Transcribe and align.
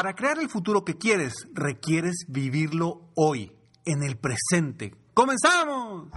Para 0.00 0.14
crear 0.14 0.38
el 0.38 0.48
futuro 0.48 0.82
que 0.82 0.96
quieres, 0.96 1.46
requieres 1.52 2.24
vivirlo 2.26 3.10
hoy, 3.14 3.52
en 3.84 4.02
el 4.02 4.16
presente. 4.16 4.94
¡Comenzamos! 5.12 6.08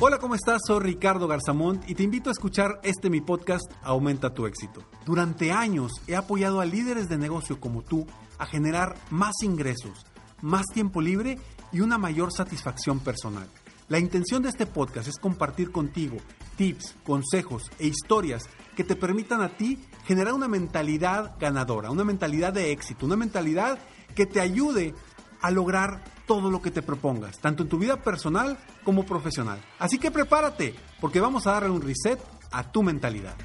Hola, 0.00 0.16
¿cómo 0.18 0.34
estás? 0.34 0.62
Soy 0.66 0.80
Ricardo 0.80 1.28
Garzamont 1.28 1.86
y 1.86 1.94
te 1.94 2.04
invito 2.04 2.30
a 2.30 2.32
escuchar 2.32 2.80
este 2.82 3.10
mi 3.10 3.20
podcast 3.20 3.70
Aumenta 3.82 4.32
tu 4.32 4.46
éxito. 4.46 4.80
Durante 5.04 5.52
años 5.52 5.92
he 6.06 6.16
apoyado 6.16 6.62
a 6.62 6.64
líderes 6.64 7.10
de 7.10 7.18
negocio 7.18 7.60
como 7.60 7.82
tú 7.82 8.06
a 8.38 8.46
generar 8.46 8.94
más 9.10 9.34
ingresos, 9.42 10.06
más 10.40 10.64
tiempo 10.72 11.02
libre 11.02 11.38
y 11.70 11.80
una 11.80 11.98
mayor 11.98 12.32
satisfacción 12.32 12.98
personal. 13.00 13.50
La 13.88 14.00
intención 14.00 14.42
de 14.42 14.48
este 14.48 14.66
podcast 14.66 15.06
es 15.06 15.16
compartir 15.16 15.70
contigo 15.70 16.16
tips, 16.56 16.96
consejos 17.04 17.70
e 17.78 17.86
historias 17.86 18.48
que 18.74 18.82
te 18.82 18.96
permitan 18.96 19.42
a 19.42 19.56
ti 19.56 19.78
generar 20.04 20.34
una 20.34 20.48
mentalidad 20.48 21.36
ganadora, 21.38 21.92
una 21.92 22.02
mentalidad 22.02 22.52
de 22.52 22.72
éxito, 22.72 23.06
una 23.06 23.14
mentalidad 23.14 23.78
que 24.16 24.26
te 24.26 24.40
ayude 24.40 24.92
a 25.40 25.52
lograr 25.52 26.02
todo 26.26 26.50
lo 26.50 26.60
que 26.60 26.72
te 26.72 26.82
propongas, 26.82 27.38
tanto 27.38 27.62
en 27.62 27.68
tu 27.68 27.78
vida 27.78 28.02
personal 28.02 28.58
como 28.82 29.06
profesional. 29.06 29.60
Así 29.78 30.00
que 30.00 30.10
prepárate, 30.10 30.74
porque 31.00 31.20
vamos 31.20 31.46
a 31.46 31.52
darle 31.52 31.70
un 31.70 31.80
reset 31.80 32.18
a 32.50 32.72
tu 32.72 32.82
mentalidad. 32.82 33.36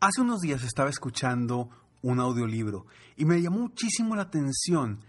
Hace 0.00 0.22
unos 0.22 0.40
días 0.40 0.62
estaba 0.62 0.88
escuchando 0.88 1.68
un 2.00 2.18
audiolibro 2.18 2.86
y 3.14 3.26
me 3.26 3.42
llamó 3.42 3.58
muchísimo 3.58 4.16
la 4.16 4.22
atención 4.22 5.00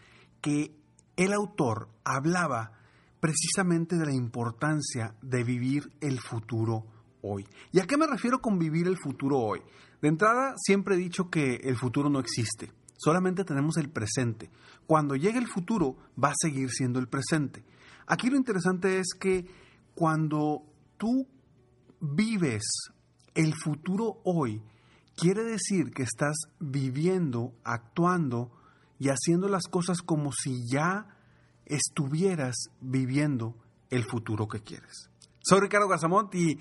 que 0.44 0.76
el 1.16 1.32
autor 1.32 1.88
hablaba 2.04 2.74
precisamente 3.22 3.96
de 3.96 4.06
la 4.06 4.14
importancia 4.14 5.16
de 5.22 5.44
vivir 5.46 5.90
el 6.02 6.20
futuro 6.20 6.86
hoy. 7.22 7.48
¿Y 7.72 7.80
a 7.80 7.88
qué 7.88 7.96
me 7.96 8.06
refiero 8.06 8.42
con 8.42 8.60
vivir 8.60 8.88
el 8.88 8.98
futuro 8.98 9.40
hoy? 9.40 9.62
De 10.02 10.10
entrada, 10.10 10.56
siempre 10.58 10.96
he 10.96 10.98
dicho 10.98 11.30
que 11.30 11.62
el 11.64 11.78
futuro 11.78 12.10
no 12.10 12.20
existe. 12.20 12.74
Solamente 12.98 13.46
tenemos 13.46 13.78
el 13.78 13.90
presente. 13.90 14.52
Cuando 14.86 15.16
llegue 15.16 15.40
el 15.40 15.48
futuro, 15.48 15.96
va 16.22 16.30
a 16.30 16.38
seguir 16.38 16.70
siendo 16.70 17.00
el 17.00 17.08
presente. 17.08 17.64
Aquí 18.06 18.30
lo 18.30 18.36
interesante 18.36 19.00
es 19.00 19.14
que 19.18 19.46
cuando 19.96 20.64
tú 20.98 21.26
vives 22.02 22.64
el 23.34 23.54
futuro 23.56 24.20
hoy, 24.26 24.62
quiere 25.16 25.44
decir 25.44 25.92
que 25.92 26.04
estás 26.04 26.36
viviendo, 26.60 27.54
actuando 27.64 28.52
y 29.04 29.10
haciendo 29.10 29.50
las 29.50 29.68
cosas 29.68 30.02
como 30.02 30.32
si 30.32 30.66
ya 30.66 31.18
estuvieras 31.66 32.56
viviendo 32.80 33.58
el 33.90 34.06
futuro 34.06 34.48
que 34.48 34.62
quieres. 34.62 35.10
Soy 35.42 35.60
Ricardo 35.60 35.90
Garzamont 35.90 36.34
y 36.36 36.58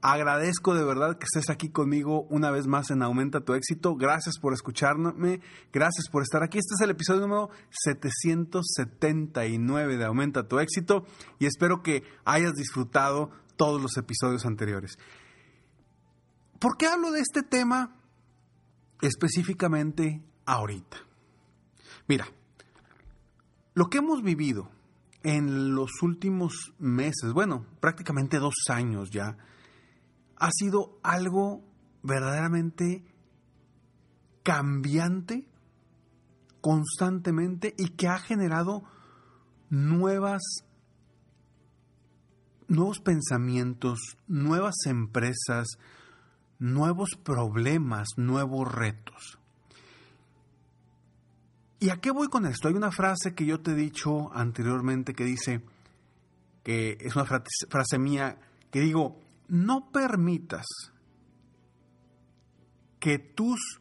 Agradezco 0.00 0.74
de 0.74 0.82
verdad 0.82 1.18
que 1.18 1.26
estés 1.32 1.50
aquí 1.50 1.68
conmigo 1.68 2.22
una 2.22 2.50
vez 2.50 2.66
más 2.66 2.90
en 2.90 3.02
Aumenta 3.02 3.42
tu 3.42 3.52
éxito. 3.52 3.94
Gracias 3.94 4.38
por 4.40 4.54
escucharme, 4.54 5.40
gracias 5.72 6.08
por 6.10 6.22
estar 6.22 6.42
aquí. 6.42 6.58
Este 6.58 6.74
es 6.74 6.80
el 6.80 6.90
episodio 6.90 7.20
número 7.20 7.50
779 7.70 9.98
de 9.98 10.04
Aumenta 10.04 10.48
tu 10.48 10.58
éxito 10.58 11.04
y 11.38 11.46
espero 11.46 11.82
que 11.82 12.02
hayas 12.24 12.54
disfrutado 12.54 13.30
todos 13.56 13.80
los 13.80 13.96
episodios 13.98 14.44
anteriores. 14.46 14.98
¿Por 16.58 16.76
qué 16.78 16.86
hablo 16.86 17.12
de 17.12 17.20
este 17.20 17.44
tema 17.44 17.94
específicamente 19.02 20.24
ahorita? 20.46 21.11
Mira, 22.08 22.26
lo 23.74 23.88
que 23.88 23.98
hemos 23.98 24.22
vivido 24.22 24.70
en 25.22 25.74
los 25.74 26.02
últimos 26.02 26.74
meses, 26.78 27.32
bueno, 27.32 27.66
prácticamente 27.80 28.38
dos 28.38 28.54
años 28.68 29.10
ya, 29.10 29.36
ha 30.36 30.50
sido 30.50 30.98
algo 31.02 31.64
verdaderamente 32.02 33.04
cambiante 34.42 35.46
constantemente 36.60 37.74
y 37.76 37.90
que 37.90 38.08
ha 38.08 38.18
generado 38.18 38.82
nuevas 39.70 40.42
nuevos 42.68 43.00
pensamientos, 43.00 44.16
nuevas 44.26 44.74
empresas, 44.86 45.78
nuevos 46.58 47.10
problemas, 47.22 48.08
nuevos 48.16 48.72
retos. 48.72 49.38
¿Y 51.82 51.90
a 51.90 51.96
qué 51.96 52.12
voy 52.12 52.28
con 52.28 52.46
esto? 52.46 52.68
Hay 52.68 52.74
una 52.74 52.92
frase 52.92 53.34
que 53.34 53.44
yo 53.44 53.60
te 53.60 53.72
he 53.72 53.74
dicho 53.74 54.32
anteriormente 54.32 55.14
que 55.14 55.24
dice, 55.24 55.64
que 56.62 56.96
es 57.00 57.16
una 57.16 57.24
frase, 57.24 57.98
mía, 57.98 58.38
que 58.70 58.78
digo, 58.78 59.18
no 59.48 59.90
permitas 59.90 60.64
que 63.00 63.18
tus 63.18 63.80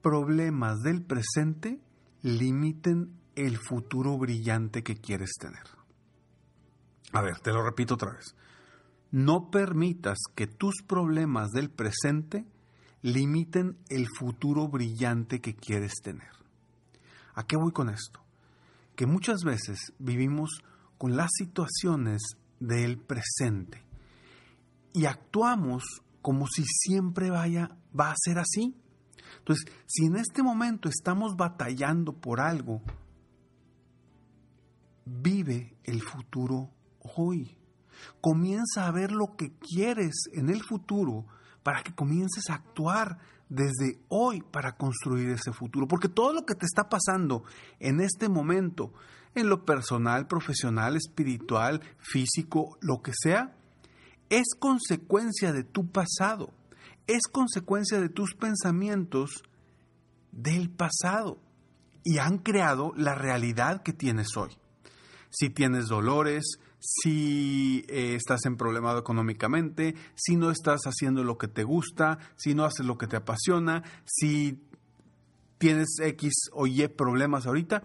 problemas 0.00 0.80
del 0.80 1.02
presente 1.02 1.78
limiten 2.22 3.20
el 3.34 3.58
futuro 3.58 4.16
brillante 4.16 4.82
que 4.82 4.96
quieres 4.96 5.32
tener. 5.38 5.66
A 7.12 7.20
ver, 7.20 7.40
te 7.40 7.52
lo 7.52 7.62
repito 7.62 7.96
otra 7.96 8.14
vez. 8.14 8.34
No 9.10 9.50
permitas 9.50 10.16
que 10.34 10.46
tus 10.46 10.76
problemas 10.86 11.50
del 11.50 11.68
presente 11.68 12.46
limiten 13.02 13.76
el 13.90 14.06
futuro 14.08 14.68
brillante 14.68 15.42
que 15.42 15.54
quieres 15.54 15.96
tener. 16.02 16.45
¿A 17.36 17.46
qué 17.46 17.56
voy 17.56 17.70
con 17.70 17.90
esto? 17.90 18.20
Que 18.96 19.06
muchas 19.06 19.42
veces 19.44 19.92
vivimos 19.98 20.62
con 20.98 21.16
las 21.16 21.30
situaciones 21.36 22.22
del 22.58 22.98
presente 22.98 23.84
y 24.94 25.04
actuamos 25.04 25.84
como 26.22 26.46
si 26.48 26.64
siempre 26.64 27.30
vaya, 27.30 27.76
va 27.98 28.10
a 28.10 28.16
ser 28.16 28.38
así. 28.38 28.74
Entonces, 29.38 29.66
si 29.86 30.06
en 30.06 30.16
este 30.16 30.42
momento 30.42 30.88
estamos 30.88 31.36
batallando 31.36 32.14
por 32.14 32.40
algo, 32.40 32.82
vive 35.04 35.76
el 35.84 36.02
futuro 36.02 36.70
hoy. 37.16 37.56
Comienza 38.20 38.86
a 38.86 38.90
ver 38.90 39.12
lo 39.12 39.36
que 39.36 39.52
quieres 39.58 40.14
en 40.32 40.48
el 40.48 40.62
futuro 40.62 41.26
para 41.62 41.82
que 41.82 41.94
comiences 41.94 42.48
a 42.48 42.54
actuar 42.54 43.18
desde 43.48 43.98
hoy 44.08 44.42
para 44.42 44.76
construir 44.76 45.30
ese 45.30 45.52
futuro. 45.52 45.86
Porque 45.86 46.08
todo 46.08 46.32
lo 46.32 46.44
que 46.44 46.54
te 46.54 46.66
está 46.66 46.88
pasando 46.88 47.44
en 47.78 48.00
este 48.00 48.28
momento, 48.28 48.92
en 49.34 49.48
lo 49.48 49.64
personal, 49.64 50.26
profesional, 50.26 50.96
espiritual, 50.96 51.80
físico, 51.98 52.78
lo 52.80 53.02
que 53.02 53.12
sea, 53.14 53.56
es 54.30 54.46
consecuencia 54.58 55.52
de 55.52 55.62
tu 55.62 55.90
pasado, 55.90 56.52
es 57.06 57.22
consecuencia 57.30 58.00
de 58.00 58.08
tus 58.08 58.34
pensamientos 58.34 59.42
del 60.32 60.70
pasado 60.70 61.38
y 62.02 62.18
han 62.18 62.38
creado 62.38 62.92
la 62.96 63.14
realidad 63.14 63.82
que 63.82 63.92
tienes 63.92 64.36
hoy. 64.36 64.56
Si 65.30 65.50
tienes 65.50 65.86
dolores, 65.86 66.58
si 66.78 67.84
eh, 67.88 68.14
estás 68.14 68.44
en 68.46 68.56
problemado 68.56 68.98
económicamente, 68.98 69.94
si 70.14 70.36
no 70.36 70.50
estás 70.50 70.82
haciendo 70.84 71.24
lo 71.24 71.38
que 71.38 71.48
te 71.48 71.64
gusta, 71.64 72.18
si 72.36 72.54
no 72.54 72.64
haces 72.64 72.86
lo 72.86 72.98
que 72.98 73.06
te 73.06 73.16
apasiona, 73.16 73.82
si 74.04 74.62
tienes 75.58 75.96
X 76.00 76.50
o 76.52 76.66
Y 76.66 76.86
problemas 76.88 77.46
ahorita, 77.46 77.82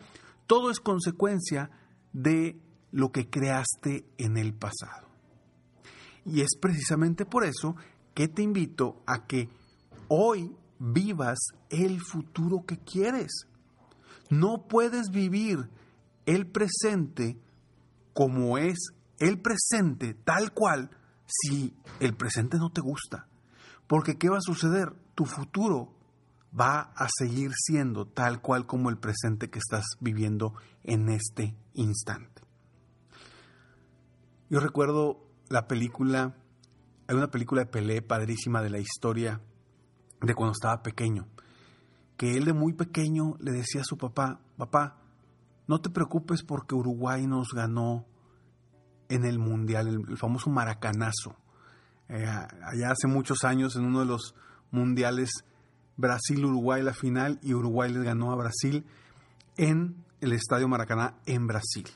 todo 0.48 0.70
es 0.70 0.80
consecuencia 0.80 1.72
de 2.14 2.60
lo 2.92 3.12
que 3.12 3.30
creaste 3.30 4.06
en 4.18 4.38
el 4.38 4.54
pasado. 4.54 5.08
Y 6.26 6.42
es 6.42 6.56
precisamente 6.60 7.26
por 7.26 7.46
eso 7.46 7.76
que 8.14 8.28
te 8.28 8.44
invito 8.44 9.02
a 9.08 9.26
que 9.26 9.50
hoy 10.08 10.52
vivas 10.78 11.40
el 11.70 12.02
futuro 12.02 12.66
que 12.66 12.78
quieres. 12.78 13.48
No 14.30 14.68
puedes 14.68 15.10
vivir 15.10 15.70
el 16.26 16.48
presente 16.48 17.38
como 18.14 18.58
es 18.58 18.78
el 19.20 19.40
presente 19.40 20.14
tal 20.14 20.54
cual 20.54 20.90
si 21.26 21.76
el 22.00 22.16
presente 22.16 22.58
no 22.58 22.72
te 22.72 22.82
gusta. 22.82 23.28
Porque 23.88 24.18
¿qué 24.18 24.30
va 24.30 24.38
a 24.38 24.42
suceder? 24.42 24.94
Tu 25.16 25.26
futuro 25.26 25.94
va 26.60 26.92
a 26.96 27.08
seguir 27.10 27.52
siendo 27.56 28.06
tal 28.06 28.42
cual 28.42 28.66
como 28.66 28.90
el 28.90 28.98
presente 28.98 29.50
que 29.50 29.60
estás 29.60 29.86
viviendo 30.00 30.54
en 30.84 31.10
este 31.10 31.56
instante. 31.74 32.42
Yo 34.50 34.60
recuerdo 34.60 35.26
la 35.50 35.68
película, 35.68 36.36
hay 37.08 37.16
una 37.16 37.32
película 37.32 37.62
de 37.62 37.72
Pelé 37.72 38.02
padrísima 38.02 38.62
de 38.62 38.70
la 38.70 38.80
historia 38.80 39.42
de 40.22 40.36
cuando 40.36 40.52
estaba 40.52 40.84
pequeño, 40.84 41.28
que 42.18 42.36
él 42.38 42.46
de 42.46 42.54
muy 42.54 42.74
pequeño 42.74 43.38
le 43.40 43.52
decía 43.52 43.82
a 43.82 43.86
su 43.86 43.98
papá, 43.98 44.42
papá, 44.58 45.01
no 45.68 45.82
te 45.82 45.90
preocupes 45.90 46.44
porque 46.44 46.76
Uruguay 46.76 47.28
nos 47.28 47.50
ganó 47.54 48.06
en 49.10 49.26
el 49.26 49.40
Mundial, 49.40 49.88
el, 49.88 50.18
famoso 50.18 50.50
maracanazo. 50.50 51.36
Eh, 52.10 52.26
allá 52.26 52.92
hace 52.92 53.08
muchos 53.08 53.44
años 53.44 53.76
en 53.76 53.86
uno 53.86 54.00
de 54.00 54.06
los 54.06 54.36
mundiales 54.72 55.46
Brasil-Uruguay 55.98 56.82
la 56.82 56.94
final 56.94 57.40
y 57.42 57.54
Uruguay 57.54 57.92
les 57.92 58.04
ganó 58.04 58.32
a 58.32 58.36
Brasil 58.36 58.86
en 59.58 60.04
el 60.20 60.34
Estadio 60.34 60.68
Maracaná 60.68 61.16
en 61.26 61.48
Brasil. 61.48 61.88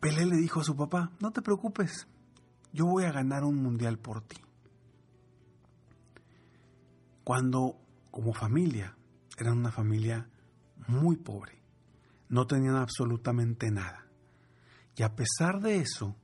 Pelé 0.00 0.26
le 0.26 0.36
dijo 0.36 0.60
a 0.60 0.64
su 0.64 0.76
papá, 0.76 1.10
no 1.20 1.32
te 1.32 1.42
preocupes, 1.42 2.06
yo 2.72 2.86
voy 2.86 3.04
a 3.04 3.12
ganar 3.12 3.44
un 3.44 3.56
mundial 3.56 3.98
por 3.98 4.20
ti. 4.22 4.36
Cuando 7.24 7.76
como 8.10 8.32
familia 8.32 8.96
eran 9.38 9.58
una 9.58 9.72
familia 9.72 10.28
muy 10.86 11.16
pobre, 11.16 11.60
no 12.28 12.46
tenían 12.46 12.76
absolutamente 12.76 13.70
nada. 13.70 14.06
Y 14.96 15.02
a 15.02 15.14
pesar 15.14 15.60
de 15.60 15.78
eso, 15.78 16.16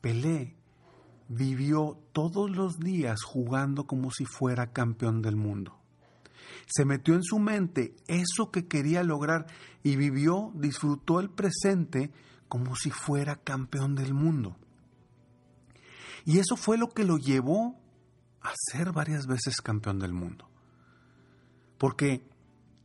Pelé 0.00 0.56
vivió 1.28 1.98
todos 2.12 2.50
los 2.50 2.78
días 2.80 3.22
jugando 3.22 3.86
como 3.86 4.10
si 4.10 4.24
fuera 4.24 4.72
campeón 4.72 5.22
del 5.22 5.36
mundo. 5.36 5.78
Se 6.66 6.84
metió 6.84 7.14
en 7.14 7.22
su 7.22 7.38
mente 7.38 7.94
eso 8.06 8.50
que 8.50 8.66
quería 8.66 9.02
lograr 9.02 9.46
y 9.82 9.96
vivió, 9.96 10.52
disfrutó 10.54 11.20
el 11.20 11.30
presente 11.30 12.10
como 12.48 12.74
si 12.74 12.90
fuera 12.90 13.36
campeón 13.36 13.94
del 13.94 14.14
mundo. 14.14 14.56
Y 16.24 16.38
eso 16.38 16.56
fue 16.56 16.78
lo 16.78 16.90
que 16.90 17.04
lo 17.04 17.16
llevó 17.16 17.80
a 18.40 18.52
ser 18.70 18.92
varias 18.92 19.26
veces 19.26 19.60
campeón 19.60 19.98
del 19.98 20.12
mundo. 20.12 20.48
Porque 21.78 22.28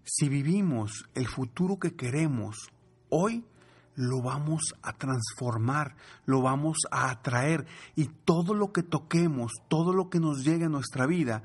si 0.06 0.30
vivimos 0.30 1.10
el 1.16 1.28
futuro 1.28 1.80
que 1.80 1.96
queremos 1.96 2.70
hoy, 3.10 3.44
lo 3.96 4.22
vamos 4.22 4.76
a 4.82 4.94
transformar, 4.94 5.96
lo 6.26 6.42
vamos 6.42 6.78
a 6.92 7.10
atraer 7.10 7.66
y 7.96 8.06
todo 8.06 8.54
lo 8.54 8.72
que 8.72 8.84
toquemos, 8.84 9.52
todo 9.68 9.94
lo 9.94 10.10
que 10.10 10.20
nos 10.20 10.44
llegue 10.44 10.66
a 10.66 10.70
nuestra 10.70 11.06
vida 11.08 11.44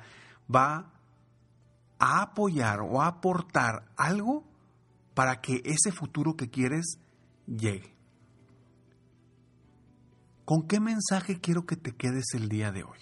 va 0.53 0.93
a 1.99 2.23
apoyar 2.23 2.81
o 2.81 3.01
a 3.01 3.07
aportar 3.07 3.91
algo 3.97 4.45
para 5.15 5.41
que 5.41 5.63
ese 5.65 5.91
futuro 5.93 6.37
que 6.37 6.51
quieres 6.51 6.99
llegue. 7.47 7.95
¿Con 10.45 10.67
qué 10.67 10.81
mensaje 10.81 11.41
quiero 11.41 11.65
que 11.65 11.77
te 11.77 11.93
quedes 11.93 12.35
el 12.35 12.49
día 12.49 12.73
de 12.73 12.83
hoy? 12.83 12.99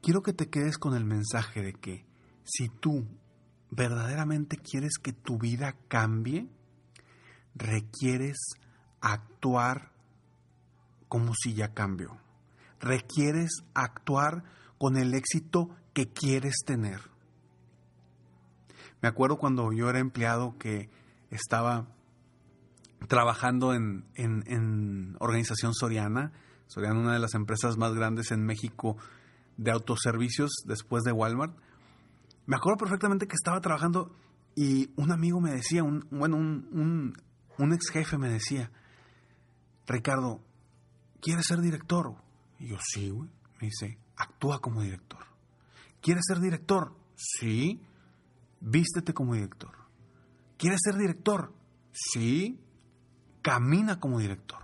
Quiero 0.00 0.22
que 0.22 0.32
te 0.32 0.48
quedes 0.48 0.78
con 0.78 0.96
el 0.96 1.04
mensaje 1.04 1.62
de 1.62 1.74
que 1.74 2.11
si 2.44 2.68
tú 2.68 3.06
verdaderamente 3.70 4.56
quieres 4.56 4.98
que 5.02 5.12
tu 5.12 5.38
vida 5.38 5.76
cambie, 5.88 6.48
requieres 7.54 8.38
actuar 9.00 9.92
como 11.08 11.34
si 11.34 11.54
ya 11.54 11.74
cambió. 11.74 12.18
Requieres 12.80 13.62
actuar 13.74 14.44
con 14.78 14.96
el 14.96 15.14
éxito 15.14 15.70
que 15.92 16.08
quieres 16.08 16.56
tener. 16.64 17.00
Me 19.00 19.08
acuerdo 19.08 19.36
cuando 19.36 19.72
yo 19.72 19.90
era 19.90 19.98
empleado 19.98 20.56
que 20.58 20.88
estaba 21.30 21.88
trabajando 23.08 23.74
en, 23.74 24.04
en, 24.14 25.16
Organización 25.18 25.74
Soriana, 25.74 26.32
Soriana, 26.66 27.00
una 27.00 27.12
de 27.12 27.18
las 27.18 27.34
empresas 27.34 27.76
más 27.76 27.94
grandes 27.94 28.30
en 28.30 28.44
México 28.44 28.96
de 29.56 29.70
autoservicios 29.70 30.50
después 30.66 31.02
de 31.02 31.12
Walmart. 31.12 31.56
Me 32.46 32.56
acuerdo 32.56 32.78
perfectamente 32.78 33.26
que 33.26 33.36
estaba 33.36 33.60
trabajando 33.60 34.16
y 34.54 34.90
un 34.96 35.12
amigo 35.12 35.40
me 35.40 35.52
decía, 35.52 35.82
un, 35.82 36.06
bueno, 36.10 36.36
un, 36.36 37.14
un 37.58 37.72
ex 37.72 37.90
jefe 37.90 38.18
me 38.18 38.28
decía, 38.28 38.70
Ricardo, 39.86 40.42
¿quieres 41.20 41.46
ser 41.46 41.60
director? 41.60 42.14
Y 42.58 42.68
yo, 42.68 42.76
sí, 42.80 43.10
güey. 43.10 43.28
Me 43.60 43.68
dice, 43.68 43.98
actúa 44.16 44.60
como 44.60 44.82
director. 44.82 45.24
¿Quieres 46.00 46.24
ser 46.26 46.40
director? 46.40 46.96
Sí. 47.14 47.80
Vístete 48.60 49.12
como 49.12 49.34
director. 49.34 49.72
¿Quieres 50.56 50.80
ser 50.82 50.96
director? 50.96 51.52
Sí. 51.92 52.60
Camina 53.42 54.00
como 54.00 54.18
director. 54.18 54.60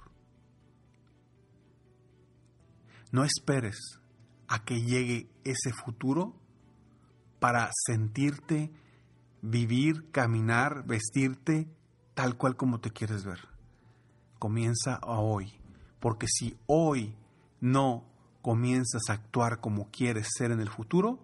No 3.10 3.24
esperes 3.24 4.00
a 4.48 4.64
que 4.64 4.80
llegue 4.80 5.30
ese 5.44 5.72
futuro 5.72 6.40
para 7.38 7.70
sentirte, 7.86 8.70
vivir, 9.42 10.10
caminar, 10.10 10.84
vestirte 10.86 11.68
tal 12.14 12.36
cual 12.36 12.56
como 12.56 12.80
te 12.80 12.90
quieres 12.90 13.24
ver. 13.24 13.38
Comienza 14.38 15.00
hoy, 15.02 15.52
porque 16.00 16.26
si 16.28 16.56
hoy 16.66 17.14
no 17.60 18.04
comienzas 18.42 19.02
a 19.08 19.14
actuar 19.14 19.60
como 19.60 19.90
quieres 19.90 20.28
ser 20.36 20.50
en 20.50 20.60
el 20.60 20.68
futuro, 20.68 21.18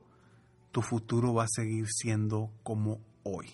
tu 0.72 0.82
futuro 0.82 1.34
va 1.34 1.44
a 1.44 1.48
seguir 1.48 1.86
siendo 1.88 2.50
como 2.62 3.00
hoy. 3.22 3.46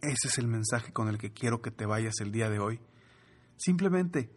Ese 0.00 0.28
es 0.28 0.38
el 0.38 0.48
mensaje 0.48 0.92
con 0.92 1.08
el 1.08 1.18
que 1.18 1.32
quiero 1.32 1.62
que 1.62 1.70
te 1.70 1.86
vayas 1.86 2.14
el 2.20 2.32
día 2.32 2.50
de 2.50 2.58
hoy. 2.58 2.80
Simplemente 3.56 4.30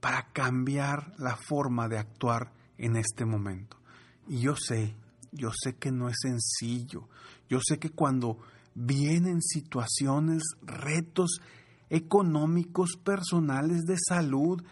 para 0.00 0.32
cambiar 0.32 1.12
la 1.18 1.36
forma 1.36 1.88
de 1.88 1.98
actuar 1.98 2.52
en 2.78 2.96
este 2.96 3.24
momento. 3.24 3.78
Y 4.26 4.40
yo 4.40 4.56
sé, 4.56 4.96
yo 5.36 5.50
sé 5.52 5.76
que 5.76 5.92
no 5.92 6.08
es 6.08 6.16
sencillo. 6.20 7.08
Yo 7.48 7.60
sé 7.62 7.78
que 7.78 7.90
cuando 7.90 8.38
vienen 8.74 9.40
situaciones, 9.42 10.42
retos 10.62 11.40
económicos, 11.88 12.96
personales, 13.02 13.84
de 13.84 13.96
salud, 13.96 14.62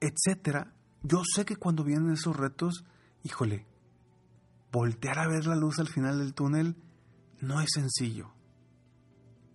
etcétera. 0.00 0.72
Yo 1.02 1.22
sé 1.24 1.44
que 1.44 1.56
cuando 1.56 1.84
vienen 1.84 2.12
esos 2.12 2.36
retos, 2.36 2.84
híjole, 3.22 3.66
voltear 4.72 5.18
a 5.18 5.28
ver 5.28 5.46
la 5.46 5.56
luz 5.56 5.78
al 5.78 5.88
final 5.88 6.18
del 6.18 6.34
túnel 6.34 6.76
no 7.40 7.60
es 7.60 7.70
sencillo. 7.72 8.32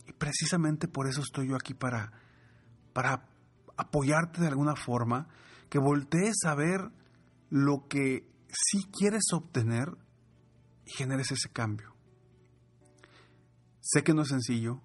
Y 0.07 0.13
precisamente 0.13 0.88
por 0.88 1.07
eso 1.07 1.21
estoy 1.21 1.50
yo 1.50 1.56
aquí 1.56 1.74
para, 1.74 2.12
para 2.94 3.27
apoyarte 3.77 4.42
de 4.42 4.47
alguna 4.47 4.75
forma, 4.75 5.27
que 5.69 5.80
voltees 5.80 6.38
a 6.45 6.56
ver 6.56 6.92
lo 7.50 7.88
que 7.88 8.27
sí 8.50 8.85
quieres 8.92 9.24
obtener 9.33 9.95
y 10.89 10.91
generes 10.94 11.31
ese 11.31 11.50
cambio. 11.50 11.94
Sé 13.80 14.03
que 14.03 14.13
no 14.13 14.24
es 14.24 14.30
sencillo, 14.30 14.81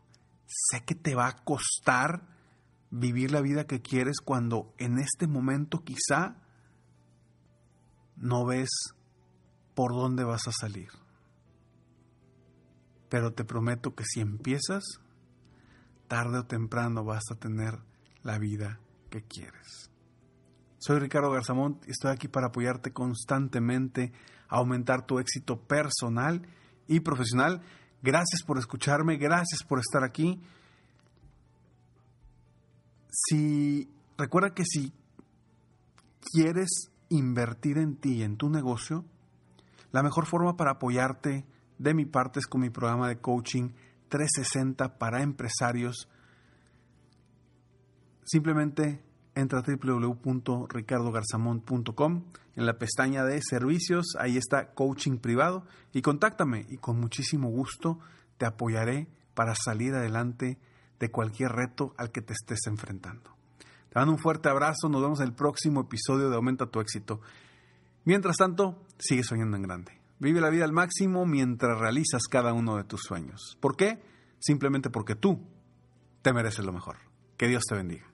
sé 0.47 0.85
que 0.85 0.95
te 0.95 1.15
va 1.15 1.29
a 1.29 1.45
costar 1.45 2.29
vivir 2.91 3.33
la 3.33 3.41
vida 3.41 3.67
que 3.67 3.81
quieres 3.81 4.21
cuando 4.21 4.75
en 4.79 4.99
este 4.99 5.27
momento 5.27 5.83
quizá 5.83 6.37
no 8.17 8.45
ves 8.45 8.71
por 9.75 9.93
dónde 9.93 10.25
vas 10.25 10.47
a 10.47 10.53
salir. 10.53 10.91
Pero 13.09 13.33
te 13.33 13.45
prometo 13.45 13.95
que 13.95 14.05
si 14.05 14.21
empiezas, 14.21 14.85
tarde 16.07 16.39
o 16.39 16.47
temprano 16.47 17.05
vas 17.05 17.25
a 17.31 17.37
tener 17.37 17.78
la 18.23 18.38
vida 18.38 18.81
que 19.11 19.23
quieres. 19.23 19.90
Soy 20.87 20.99
Ricardo 20.99 21.31
Garzamont 21.31 21.83
y 21.88 21.93
estoy 21.93 22.11
aquí 22.11 22.29
para 22.29 22.49
apoyarte 22.49 22.93
constantemente 22.93 24.12
a 24.50 24.57
aumentar 24.57 25.07
tu 25.07 25.19
éxito 25.19 25.59
personal 25.59 26.47
y 26.87 27.00
profesional. 27.00 27.62
Gracias 28.03 28.43
por 28.43 28.59
escucharme, 28.59 29.17
gracias 29.17 29.62
por 29.67 29.79
estar 29.79 30.05
aquí. 30.05 30.43
Si 33.09 33.91
recuerda 34.19 34.53
que 34.53 34.64
si 34.67 34.93
quieres 36.21 36.91
invertir 37.09 37.79
en 37.79 37.97
ti, 37.97 38.23
en 38.23 38.37
tu 38.37 38.50
negocio, 38.50 39.07
la 39.91 40.03
mejor 40.03 40.26
forma 40.26 40.55
para 40.59 40.73
apoyarte 40.73 41.47
de 41.79 41.95
mi 41.95 42.05
parte 42.05 42.41
es 42.41 42.47
con 42.47 42.61
mi 42.61 42.69
programa 42.69 43.09
de 43.09 43.23
coaching 43.23 43.71
360 44.11 44.99
para 44.99 45.23
empresarios. 45.23 46.11
Simplemente 48.26 49.03
entra 49.35 49.61
a 49.61 49.62
www.ricardogarzamont.com 49.62 52.25
en 52.57 52.67
la 52.67 52.79
pestaña 52.79 53.25
de 53.25 53.41
servicios, 53.43 54.14
ahí 54.19 54.37
está 54.37 54.75
coaching 54.75 55.19
privado 55.19 55.64
y 55.93 56.03
contáctame 56.03 56.67
y 56.69 56.76
con 56.76 57.00
muchísimo 57.00 57.49
gusto 57.49 57.99
te 58.38 58.47
apoyaré 58.47 59.09
para 59.35 59.55
salir 59.55 59.95
adelante 59.95 60.59
de 61.00 61.11
cualquier 61.11 61.53
reto 61.53 61.95
al 61.97 62.12
que 62.12 62.23
te 62.23 62.33
estés 62.33 62.61
enfrentando. 62.67 63.35
Te 63.88 63.99
mando 63.99 64.12
un 64.12 64.19
fuerte 64.19 64.49
abrazo, 64.49 64.88
nos 64.88 65.03
vemos 65.03 65.21
en 65.21 65.26
el 65.26 65.35
próximo 65.35 65.83
episodio 65.83 66.31
de 66.31 66.37
Aumenta 66.37 66.67
tu 66.67 66.81
éxito. 66.81 67.21
Mientras 68.05 68.37
tanto, 68.37 68.83
sigue 68.99 69.23
soñando 69.23 69.57
en 69.57 69.62
grande. 69.62 70.00
Vive 70.19 70.41
la 70.41 70.50
vida 70.50 70.64
al 70.64 70.73
máximo 70.73 71.26
mientras 71.26 71.79
realizas 71.79 72.23
cada 72.31 72.53
uno 72.53 72.76
de 72.76 72.85
tus 72.85 73.03
sueños. 73.03 73.59
¿Por 73.61 73.76
qué? 73.76 74.00
Simplemente 74.38 74.91
porque 74.91 75.17
tú 75.17 75.41
te 76.23 76.33
mereces 76.33 76.64
lo 76.64 76.73
mejor. 76.73 76.97
Que 77.37 77.49
Dios 77.49 77.64
te 77.69 77.75
bendiga. 77.75 78.13